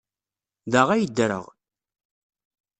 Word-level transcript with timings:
Da 0.71 0.81
ay 0.91 1.03
ddreɣ. 1.09 1.45